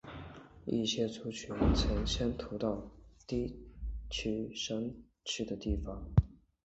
[0.65, 2.83] 一些族群曾迁徙到
[3.27, 3.71] 低地
[4.09, 4.91] 及山
[5.23, 6.09] 区的地方。